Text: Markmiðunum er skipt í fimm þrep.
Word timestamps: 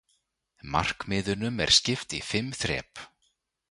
Markmiðunum 0.73 1.63
er 1.65 1.75
skipt 1.79 2.11
í 2.19 2.25
fimm 2.31 2.51
þrep. 2.63 2.93